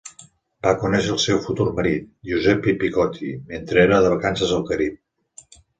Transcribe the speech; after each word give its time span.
Va 0.67 0.71
conèixer 0.83 1.11
el 1.15 1.19
seu 1.25 1.41
futur 1.43 1.67
marit, 1.81 2.09
Giuseppe 2.31 2.75
Piccotti, 2.85 3.33
mentre 3.55 3.87
era 3.87 4.05
de 4.07 4.13
vacances 4.19 4.59
al 4.59 4.71
Carib. 4.73 5.03